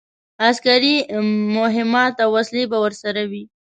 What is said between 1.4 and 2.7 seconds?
مهمات او وسلې